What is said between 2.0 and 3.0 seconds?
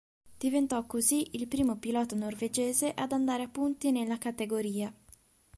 norvegese